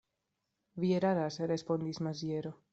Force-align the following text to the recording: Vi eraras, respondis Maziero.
Vi 0.85 0.89
eraras, 1.01 1.39
respondis 1.53 2.03
Maziero. 2.09 2.55